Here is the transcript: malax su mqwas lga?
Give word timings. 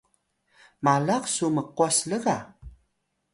malax 0.85 1.23
su 1.35 1.47
mqwas 1.55 1.97
lga? 2.09 2.37